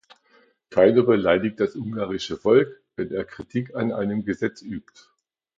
Keiner 0.71 1.03
beleidigt 1.03 1.59
das 1.59 1.75
ungarische 1.75 2.35
Volk, 2.35 2.81
wenn 2.95 3.11
er 3.11 3.23
Kritik 3.23 3.75
an 3.75 3.91
einem 3.91 4.25
Gesetz 4.25 4.63
übt. 4.63 4.99